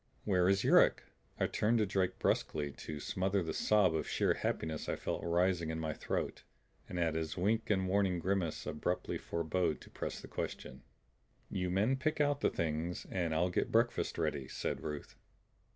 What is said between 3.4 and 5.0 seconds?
the sob of sheer happiness I